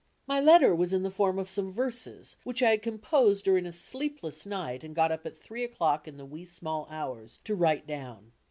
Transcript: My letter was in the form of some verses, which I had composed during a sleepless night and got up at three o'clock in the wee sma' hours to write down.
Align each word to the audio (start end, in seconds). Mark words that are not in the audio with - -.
My 0.25 0.39
letter 0.41 0.73
was 0.73 0.93
in 0.93 1.03
the 1.03 1.11
form 1.11 1.37
of 1.37 1.47
some 1.51 1.69
verses, 1.71 2.35
which 2.43 2.63
I 2.63 2.71
had 2.71 2.81
composed 2.81 3.45
during 3.45 3.67
a 3.67 3.71
sleepless 3.71 4.47
night 4.47 4.83
and 4.83 4.95
got 4.95 5.11
up 5.11 5.27
at 5.27 5.37
three 5.37 5.63
o'clock 5.63 6.07
in 6.07 6.17
the 6.17 6.25
wee 6.25 6.43
sma' 6.43 6.85
hours 6.89 7.37
to 7.43 7.53
write 7.53 7.85
down. 7.85 8.31